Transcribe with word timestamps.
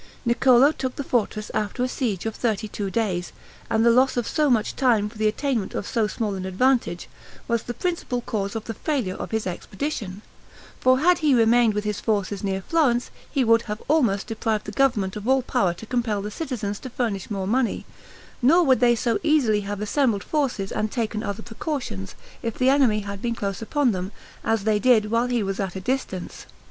Niccolo 0.25 0.71
took 0.71 0.95
the 0.95 1.03
fortress 1.03 1.51
after 1.53 1.83
a 1.83 1.87
siege 1.87 2.25
of 2.25 2.33
thirty 2.33 2.67
two 2.67 2.89
days; 2.89 3.31
and 3.69 3.85
the 3.85 3.91
loss 3.91 4.17
of 4.17 4.27
so 4.27 4.49
much 4.49 4.75
time, 4.75 5.07
for 5.07 5.19
the 5.19 5.27
attainment 5.27 5.75
of 5.75 5.85
so 5.87 6.07
small 6.07 6.33
an 6.33 6.43
advantage, 6.43 7.07
was 7.47 7.61
the 7.61 7.75
principle 7.75 8.21
cause 8.21 8.55
of 8.55 8.63
the 8.65 8.73
failure 8.73 9.13
of 9.13 9.29
his 9.29 9.45
expedition; 9.45 10.23
for 10.79 11.01
had 11.01 11.19
he 11.19 11.35
remained 11.35 11.75
with 11.75 11.83
his 11.83 11.99
forces 11.99 12.43
near 12.43 12.63
Florence, 12.63 13.11
he 13.29 13.43
would 13.43 13.61
have 13.69 13.79
almost 13.87 14.25
deprived 14.25 14.65
the 14.65 14.71
government 14.71 15.15
of 15.15 15.27
all 15.27 15.43
power 15.43 15.71
to 15.75 15.85
compel 15.85 16.23
the 16.23 16.31
citizens 16.31 16.79
to 16.79 16.89
furnish 16.89 17.29
money: 17.29 17.85
nor 18.41 18.63
would 18.63 18.79
they 18.79 18.95
so 18.95 19.19
easily 19.21 19.61
have 19.61 19.81
assembled 19.81 20.23
forces 20.23 20.71
and 20.71 20.91
taken 20.91 21.21
other 21.21 21.43
precautions, 21.43 22.15
if 22.41 22.55
the 22.57 22.69
enemy 22.69 23.01
had 23.01 23.21
been 23.21 23.35
close 23.35 23.61
upon 23.61 23.91
them, 23.91 24.11
as 24.43 24.63
they 24.63 24.79
did 24.79 25.11
while 25.11 25.27
he 25.27 25.43
was 25.43 25.59
at 25.59 25.75
a 25.75 25.79
distance. 25.79 26.47